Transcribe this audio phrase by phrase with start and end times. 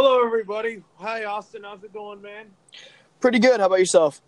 [0.00, 0.80] Hello, everybody.
[0.98, 1.64] Hi, Austin.
[1.64, 2.46] How's it going, man?
[3.18, 3.58] Pretty good.
[3.58, 4.22] How about yourself?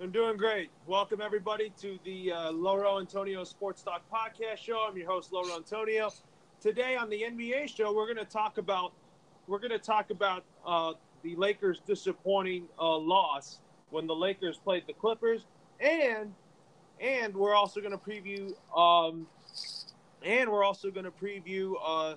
[0.00, 0.70] I'm doing great.
[0.86, 4.86] Welcome, everybody, to the uh, Lauro Antonio Sports Talk Podcast Show.
[4.88, 6.10] I'm your host, Lauro Antonio.
[6.60, 8.92] Today on the NBA show, we're going to talk about
[9.48, 10.92] we're going to talk about uh,
[11.24, 13.58] the Lakers' disappointing uh, loss
[13.90, 15.44] when the Lakers played the Clippers,
[15.80, 16.32] and
[17.00, 19.26] and we're also going to preview um,
[20.24, 22.14] and we're also going to preview uh,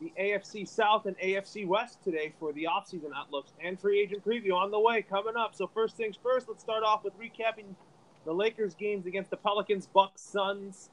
[0.00, 4.52] the AFC South and AFC West today for the offseason outlooks and free agent preview
[4.52, 5.54] on the way coming up.
[5.54, 7.74] So first things first, let's start off with recapping
[8.24, 10.90] the Lakers games against the Pelicans, Bucks, Suns,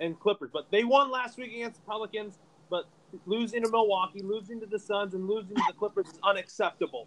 [0.00, 0.50] and Clippers.
[0.52, 2.86] But they won last week against the Pelicans, but
[3.26, 7.06] losing to Milwaukee, losing to the Suns, and losing to the Clippers is unacceptable.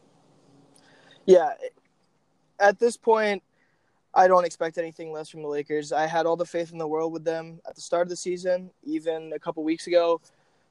[1.25, 1.53] Yeah,
[2.59, 3.43] at this point,
[4.13, 5.91] I don't expect anything less from the Lakers.
[5.91, 8.15] I had all the faith in the world with them at the start of the
[8.15, 10.21] season, even a couple weeks ago.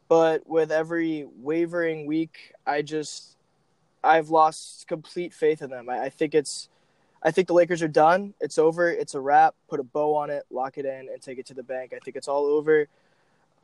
[0.09, 3.37] But with every wavering week, I just
[4.03, 5.89] I've lost complete faith in them.
[5.89, 6.69] I, I think it's
[7.23, 8.35] I think the Lakers are done.
[8.41, 8.91] It's over.
[8.91, 9.55] It's a wrap.
[9.69, 11.93] Put a bow on it, lock it in, and take it to the bank.
[11.95, 12.87] I think it's all over.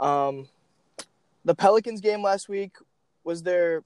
[0.00, 0.48] Um,
[1.44, 2.76] the Pelicans game last week
[3.22, 3.84] was their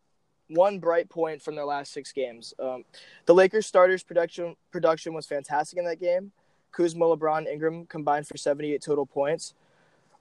[0.49, 2.55] one bright point from their last six games.
[2.59, 2.85] Um,
[3.27, 6.31] the Lakers starters production production was fantastic in that game.
[6.71, 9.55] Kuzma, LeBron, Ingram combined for 78 total points.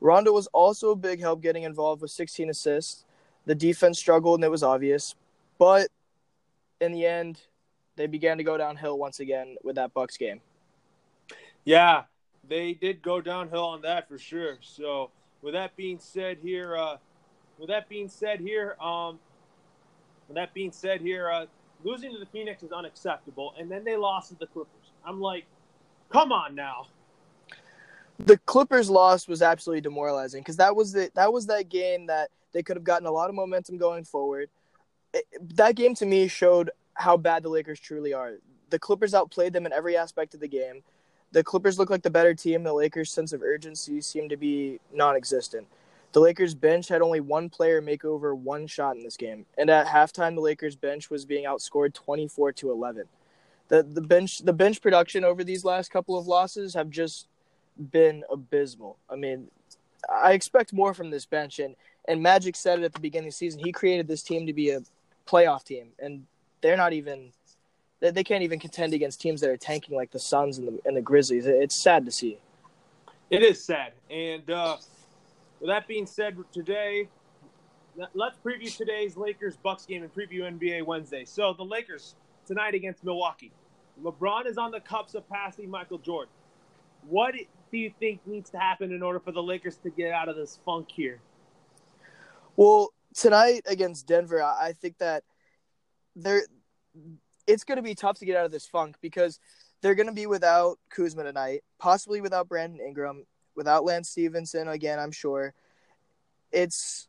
[0.04, 3.06] Rondo was also a big help getting involved with 16 assists.
[3.46, 5.16] The defense struggled and it was obvious,
[5.58, 5.88] but
[6.82, 7.40] in the end,
[7.96, 10.42] they began to go downhill once again with that Bucks game.
[11.64, 12.04] Yeah,
[12.50, 14.58] they did go downhill on that for sure.
[14.60, 15.10] So,
[15.42, 16.98] with that being said, here, uh,
[17.58, 19.20] with that being said, here, um,
[20.28, 21.46] with that being said, here, uh,
[21.86, 24.92] losing to the Phoenix is unacceptable, and then they lost to the Clippers.
[25.06, 25.46] I'm like,
[26.10, 26.88] come on now
[28.20, 32.30] the Clippers loss was absolutely demoralizing because that was the that was that game that
[32.54, 34.50] they could have gotten a lot of momentum going forward.
[35.14, 38.34] It, that game to me showed how bad the Lakers truly are.
[38.70, 40.84] The Clippers outplayed them in every aspect of the game.
[41.32, 42.64] The Clippers looked like the better team.
[42.64, 45.68] The Lakers' sense of urgency seemed to be non-existent.
[46.12, 49.68] The Lakers bench had only one player make over one shot in this game, and
[49.72, 53.06] at halftime, the Lakers bench was being outscored twenty-four to eleven.
[53.70, 57.28] The the bench the bench production over these last couple of losses have just
[57.78, 58.98] been abysmal.
[59.10, 59.50] I mean,
[60.12, 61.76] I expect more from this bench, and
[62.08, 63.62] and Magic said it at the beginning of the season.
[63.64, 64.82] He created this team to be a
[65.28, 66.26] playoff team, and
[66.62, 67.32] they're not even.
[68.00, 70.80] They, they can't even contend against teams that are tanking like the Suns and the
[70.86, 71.46] and the Grizzlies.
[71.46, 72.38] It's sad to see.
[73.30, 74.78] It is sad, and uh,
[75.60, 77.08] with that being said, today
[78.14, 81.26] let's preview today's Lakers Bucks game and preview NBA Wednesday.
[81.26, 83.52] So the Lakers tonight against Milwaukee.
[84.04, 86.34] LeBron is on the cups of passing Michael Jordan.
[87.08, 87.36] What
[87.74, 90.36] do you think needs to happen in order for the Lakers to get out of
[90.36, 91.20] this funk here?
[92.56, 95.24] Well, tonight against Denver, I think that
[96.16, 96.44] they're
[97.48, 99.40] it's going to be tough to get out of this funk because
[99.82, 103.26] they're going to be without Kuzma tonight, possibly without Brandon Ingram,
[103.56, 105.56] without Lance Stephenson again, I'm sure.
[106.52, 107.08] It's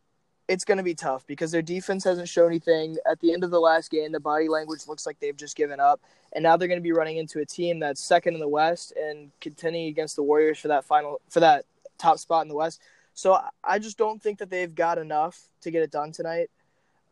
[0.48, 2.96] it's going to be tough because their defense hasn't shown anything.
[3.10, 5.80] At the end of the last game, the body language looks like they've just given
[5.80, 6.00] up,
[6.32, 8.92] and now they're going to be running into a team that's second in the West
[8.96, 11.64] and contending against the Warriors for that final for that
[11.98, 12.80] top spot in the West.
[13.14, 16.50] So I just don't think that they've got enough to get it done tonight.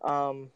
[0.03, 0.51] Um,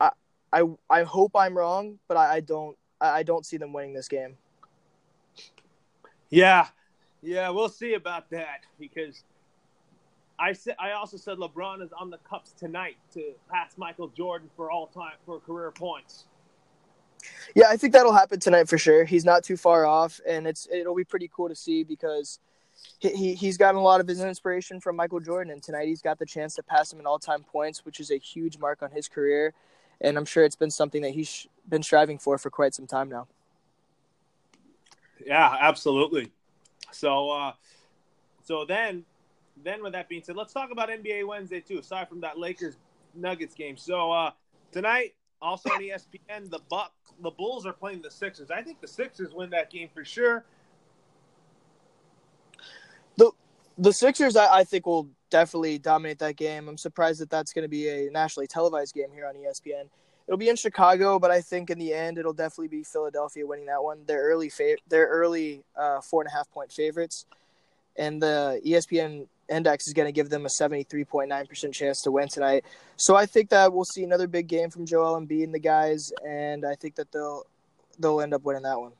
[0.00, 0.10] I
[0.52, 4.08] I I hope I'm wrong, but I, I don't I don't see them winning this
[4.08, 4.36] game.
[6.28, 6.66] Yeah,
[7.22, 9.22] yeah, we'll see about that because
[10.38, 14.50] I said I also said LeBron is on the cups tonight to pass Michael Jordan
[14.56, 16.26] for all time for career points.
[17.54, 19.04] Yeah, I think that'll happen tonight for sure.
[19.04, 22.38] He's not too far off, and it's it'll be pretty cool to see because
[22.98, 26.02] he, he he's gotten a lot of his inspiration from Michael Jordan, and tonight he's
[26.02, 28.82] got the chance to pass him in all time points, which is a huge mark
[28.82, 29.54] on his career,
[30.00, 33.08] and I'm sure it's been something that he's been striving for for quite some time
[33.08, 33.26] now.
[35.24, 36.30] Yeah, absolutely.
[36.92, 37.52] So, uh,
[38.44, 39.04] so then
[39.62, 41.78] then with that being said, let's talk about NBA Wednesday too.
[41.78, 42.76] Aside from that Lakers
[43.14, 44.30] Nuggets game, so uh,
[44.72, 46.92] tonight also on ESPN, the Buck
[47.22, 48.50] the Bulls are playing the Sixers.
[48.50, 50.44] I think the Sixers win that game for sure.
[53.16, 53.30] The
[53.78, 56.68] the Sixers, I, I think, will definitely dominate that game.
[56.68, 59.88] I'm surprised that that's going to be a nationally televised game here on ESPN.
[60.26, 63.66] It'll be in Chicago, but I think in the end it'll definitely be Philadelphia winning
[63.66, 64.00] that one.
[64.06, 67.26] They're early, fa- they're early uh, four and a half point favorites,
[67.96, 72.64] and the ESPN index is going to give them a 73.9% chance to win tonight.
[72.96, 76.12] So I think that we'll see another big game from Joel Embiid and the guys,
[76.26, 77.44] and I think that they'll
[77.98, 78.92] they'll end up winning that one.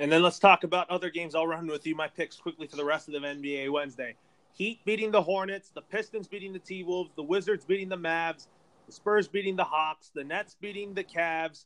[0.00, 1.34] And then let's talk about other games.
[1.34, 4.14] I'll run with you my picks quickly for the rest of the NBA Wednesday.
[4.52, 8.46] Heat beating the Hornets, the Pistons beating the T Wolves, the Wizards beating the Mavs,
[8.86, 11.64] the Spurs beating the Hawks, the Nets beating the Cavs,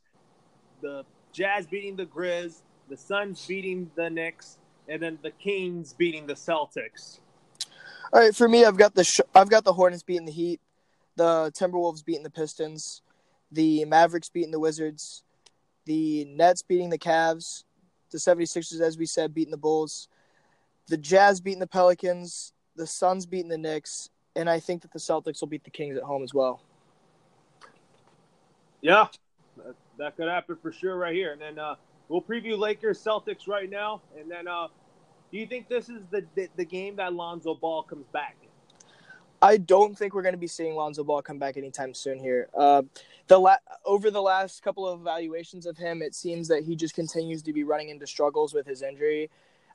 [0.81, 4.57] the Jazz beating the Grizz, the Suns beating the Knicks,
[4.87, 7.19] and then the Kings beating the Celtics.
[8.11, 10.59] All right, for me, I've got the sh- I've got the Hornets beating the Heat,
[11.15, 13.01] the Timberwolves beating the Pistons,
[13.51, 15.23] the Mavericks beating the Wizards,
[15.85, 17.63] the Nets beating the Cavs,
[18.11, 20.09] the 76ers, as we said, beating the Bulls,
[20.87, 24.99] the Jazz beating the Pelicans, the Suns beating the Knicks, and I think that the
[24.99, 26.61] Celtics will beat the Kings at home as well.
[28.81, 29.07] Yeah,
[29.97, 31.31] that, could happen for sure right here.
[31.31, 31.75] And then uh,
[32.09, 34.01] we'll preview Lakers Celtics right now.
[34.19, 34.67] And then, uh,
[35.33, 38.37] do you think this is the, the, the game that Lonzo Ball comes back?
[39.41, 42.49] I don't think we're going to be seeing Lonzo Ball come back anytime soon here.
[42.55, 42.83] Uh,
[43.27, 46.93] the la- over the last couple of evaluations of him, it seems that he just
[46.93, 49.31] continues to be running into struggles with his injury.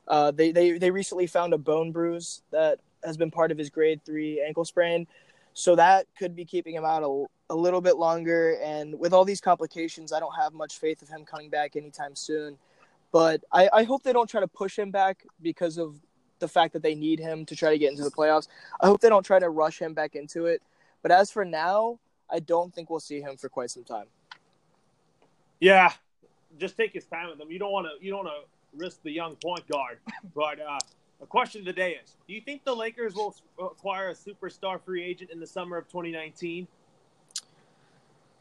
[0.07, 3.69] Uh, they, they they recently found a bone bruise that has been part of his
[3.69, 5.05] grade three ankle sprain,
[5.53, 8.57] so that could be keeping him out a, a little bit longer.
[8.63, 12.15] And with all these complications, I don't have much faith of him coming back anytime
[12.15, 12.57] soon.
[13.11, 15.99] But I, I hope they don't try to push him back because of
[16.39, 18.47] the fact that they need him to try to get into the playoffs.
[18.79, 20.61] I hope they don't try to rush him back into it.
[21.01, 24.05] But as for now, I don't think we'll see him for quite some time.
[25.59, 25.91] Yeah,
[26.57, 27.51] just take his time with him.
[27.51, 28.03] You don't want to.
[28.03, 29.99] You don't want to risk the young point guard.
[30.35, 30.79] But uh,
[31.21, 34.79] a question of the day is: Do you think the Lakers will acquire a superstar
[34.81, 36.67] free agent in the summer of 2019?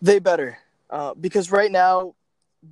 [0.00, 0.58] They better,
[0.90, 2.14] uh, because right now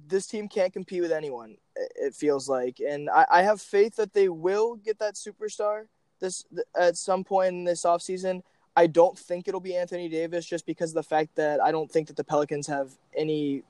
[0.09, 1.57] this team can't compete with anyone.
[1.97, 5.85] It feels like, and I, I have faith that they will get that superstar
[6.21, 6.45] this
[6.79, 8.43] at some point in this offseason.
[8.77, 11.91] I don't think it'll be Anthony Davis just because of the fact that I don't
[11.91, 13.63] think that the Pelicans have any.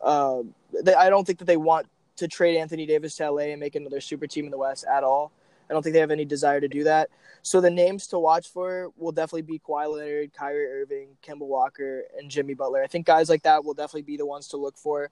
[0.00, 0.42] Uh,
[0.82, 1.86] they, I don't think that they want
[2.16, 5.04] to trade Anthony Davis to LA and make another super team in the West at
[5.04, 5.32] all.
[5.68, 7.10] I don't think they have any desire to do that.
[7.42, 12.04] So the names to watch for will definitely be Kawhi Leonard, Kyrie Irving, Kemba Walker,
[12.18, 12.82] and Jimmy Butler.
[12.82, 15.10] I think guys like that will definitely be the ones to look for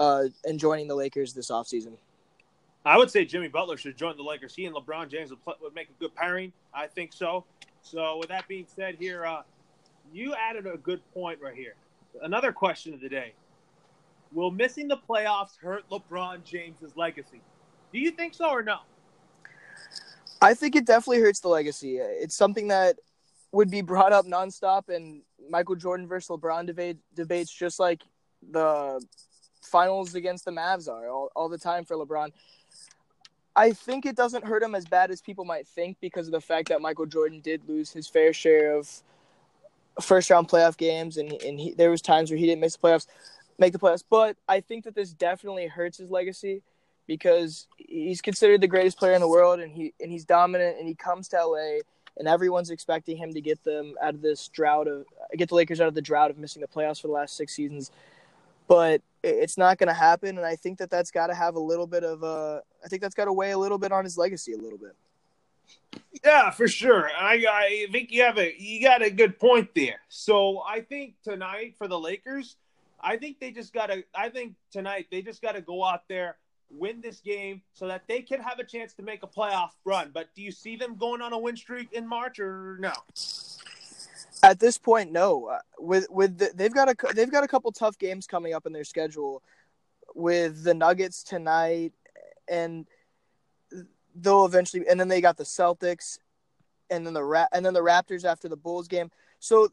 [0.00, 1.92] uh, in joining the Lakers this offseason.
[2.86, 4.54] I would say Jimmy Butler should join the Lakers.
[4.54, 6.52] He and LeBron James would, play, would make a good pairing.
[6.72, 7.44] I think so.
[7.82, 9.42] So with that being said, here uh,
[10.12, 11.74] you added a good point right here.
[12.22, 13.34] Another question of the day:
[14.32, 17.42] Will missing the playoffs hurt LeBron James's legacy?
[17.92, 18.78] Do you think so or no?
[20.40, 21.98] I think it definitely hurts the legacy.
[21.98, 22.96] It's something that
[23.52, 25.20] would be brought up nonstop in
[25.50, 28.02] Michael Jordan versus LeBron debate, debates, just like
[28.50, 29.04] the
[29.70, 32.32] finals against the Mavs are all, all the time for LeBron.
[33.56, 36.40] I think it doesn't hurt him as bad as people might think because of the
[36.40, 38.88] fact that Michael Jordan did lose his fair share of
[40.00, 42.86] first round playoff games, and and he, there was times where he didn't miss the
[42.86, 43.06] playoffs,
[43.58, 44.04] make the playoffs.
[44.08, 46.62] But I think that this definitely hurts his legacy
[47.06, 50.86] because he's considered the greatest player in the world, and he and he's dominant, and
[50.86, 51.80] he comes to LA,
[52.18, 55.04] and everyone's expecting him to get them out of this drought of
[55.36, 57.52] get the Lakers out of the drought of missing the playoffs for the last six
[57.52, 57.90] seasons
[58.70, 60.38] but it's not going to happen.
[60.38, 62.62] And I think that that's got to have a little bit of a.
[62.84, 64.96] I think that's got to weigh a little bit on his legacy a little bit.
[66.24, 67.10] Yeah, for sure.
[67.16, 70.00] I I think you have a you got a good point there.
[70.08, 72.56] So I think tonight for the Lakers,
[73.00, 74.02] I think they just got to.
[74.14, 76.36] I think tonight they just got to go out there,
[76.70, 80.10] win this game, so that they can have a chance to make a playoff run.
[80.12, 82.92] But do you see them going on a win streak in March or no?
[84.42, 85.46] At this point, no.
[85.46, 88.66] Uh, with with the, they've got a they've got a couple tough games coming up
[88.66, 89.42] in their schedule,
[90.14, 91.92] with the Nuggets tonight,
[92.48, 92.86] and
[94.14, 96.18] they'll eventually, and then they got the Celtics,
[96.90, 99.10] and then the Ra- and then the Raptors after the Bulls game.
[99.38, 99.68] So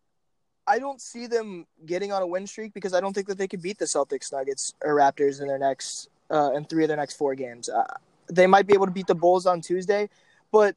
[0.66, 3.48] I don't see them getting on a win streak because I don't think that they
[3.48, 6.98] could beat the Celtics, Nuggets, or Raptors in their next uh, in three of their
[6.98, 7.70] next four games.
[7.70, 7.86] Uh,
[8.30, 10.10] they might be able to beat the Bulls on Tuesday,
[10.52, 10.76] but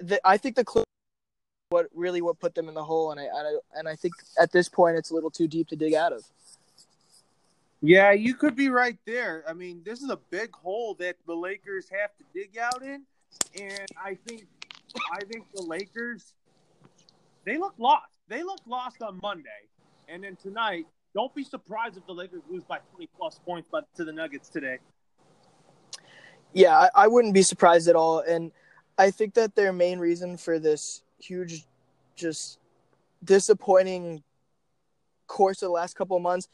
[0.00, 0.84] the, I think the Clippers
[1.74, 4.14] what really what put them in the hole, and I, and I and I think
[4.40, 6.22] at this point it's a little too deep to dig out of.
[7.82, 9.42] Yeah, you could be right there.
[9.48, 13.02] I mean, this is a big hole that the Lakers have to dig out in,
[13.60, 14.46] and I think
[15.12, 16.32] I think the Lakers
[17.44, 18.12] they look lost.
[18.28, 19.66] They look lost on Monday,
[20.08, 20.86] and then tonight.
[21.12, 24.48] Don't be surprised if the Lakers lose by 20 plus points but to the Nuggets
[24.48, 24.78] today.
[26.52, 28.50] Yeah, I, I wouldn't be surprised at all, and
[28.98, 31.64] I think that their main reason for this huge,
[32.16, 32.58] just
[33.22, 34.22] disappointing
[35.26, 36.48] course of the last couple of months.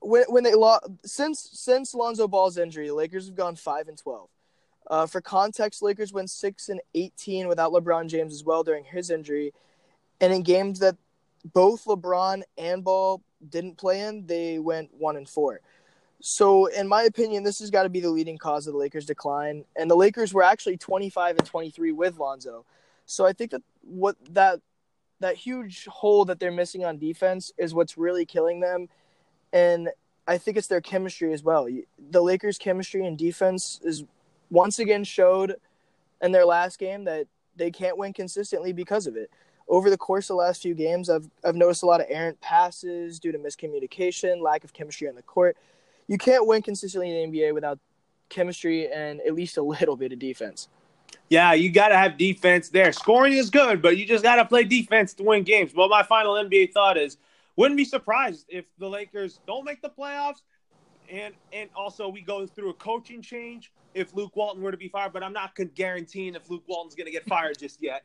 [0.00, 3.96] When when they lost since since Lonzo Ball's injury, the Lakers have gone five and
[3.96, 4.28] twelve.
[4.90, 9.10] Uh, for context, Lakers went six and eighteen without LeBron James as well during his
[9.10, 9.52] injury,
[10.20, 10.96] and in games that
[11.52, 15.60] both LeBron and Ball didn't play in, they went one and four.
[16.24, 19.06] So, in my opinion, this has got to be the leading cause of the Lakers'
[19.06, 19.64] decline.
[19.74, 22.64] And the Lakers were actually 25 and 23 with Lonzo.
[23.12, 24.60] So I think that what that
[25.20, 28.88] that huge hole that they're missing on defense is what's really killing them,
[29.52, 29.90] and
[30.26, 31.68] I think it's their chemistry as well.
[32.10, 34.04] The Lakers' chemistry and defense is
[34.50, 35.56] once again showed
[36.22, 39.30] in their last game that they can't win consistently because of it.
[39.68, 42.40] Over the course of the last few games, I've I've noticed a lot of errant
[42.40, 45.58] passes due to miscommunication, lack of chemistry on the court.
[46.08, 47.78] You can't win consistently in the NBA without
[48.30, 50.68] chemistry and at least a little bit of defense.
[51.28, 52.92] Yeah, you got to have defense there.
[52.92, 55.72] Scoring is good, but you just got to play defense to win games.
[55.74, 57.16] Well, my final NBA thought is
[57.56, 60.42] wouldn't be surprised if the Lakers don't make the playoffs
[61.10, 64.88] and and also we go through a coaching change if Luke Walton were to be
[64.88, 68.04] fired, but I'm not guaranteeing if Luke Walton's going to get fired just yet.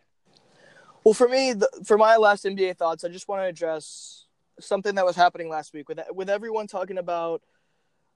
[1.05, 4.25] Well, for me, the, for my last NBA thoughts, I just want to address
[4.59, 7.41] something that was happening last week with with everyone talking about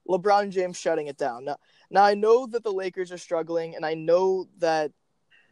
[0.08, 1.44] LeBron James shutting it down.
[1.44, 1.56] Now,
[1.90, 4.92] now I know that the Lakers are struggling, and I know that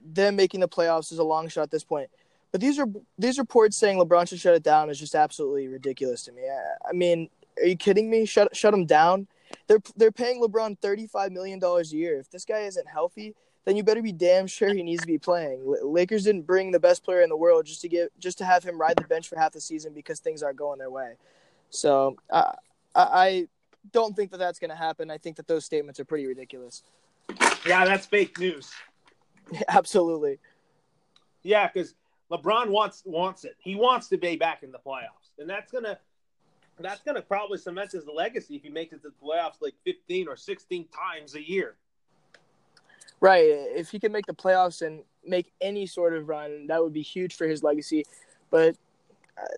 [0.03, 2.11] them making the playoffs is a long shot at this point.
[2.53, 2.87] But these are
[3.19, 6.43] these reports saying LeBron should shut it down is just absolutely ridiculous to me.
[6.43, 7.29] I, I mean,
[7.59, 8.25] are you kidding me?
[8.25, 9.29] Shut shut him down.
[9.69, 12.19] They're they're paying LeBron thirty five million dollars a year.
[12.19, 15.19] If this guy isn't healthy, then you better be damn sure he needs to be
[15.19, 15.63] playing.
[15.83, 18.65] Lakers didn't bring the best player in the world just to get just to have
[18.65, 21.15] him ride the bench for half the season because things aren't going their way.
[21.71, 22.53] So uh,
[22.97, 23.49] I I
[23.93, 25.11] don't think that that's going to happen.
[25.11, 26.83] I think that those statements are pretty ridiculous.
[27.67, 28.71] Yeah, that's fake news.
[29.69, 30.39] Absolutely.
[31.43, 31.95] Yeah, because
[32.31, 33.57] LeBron wants wants it.
[33.59, 35.99] He wants to be back in the playoffs, and that's gonna
[36.79, 40.29] that's gonna probably cement his legacy if he makes it to the playoffs like fifteen
[40.29, 41.77] or sixteen times a year.
[43.21, 43.45] Right.
[43.45, 47.03] If he can make the playoffs and make any sort of run, that would be
[47.03, 48.05] huge for his legacy.
[48.51, 48.77] But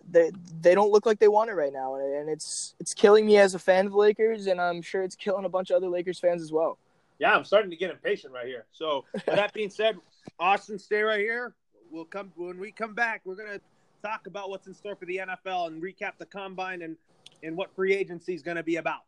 [0.09, 3.37] they they don't look like they want it right now, and it's it's killing me
[3.37, 5.89] as a fan of the Lakers, and I'm sure it's killing a bunch of other
[5.89, 6.77] Lakers fans as well.
[7.19, 8.65] Yeah, I'm starting to get impatient right here.
[8.71, 9.97] So that being said,
[10.39, 11.53] Austin, stay right here.
[11.91, 13.21] We'll come when we come back.
[13.23, 13.61] We're gonna
[14.03, 16.97] talk about what's in store for the NFL and recap the combine and
[17.43, 19.01] and what free agency is going to be about.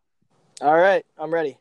[0.62, 1.58] All right, I'm ready.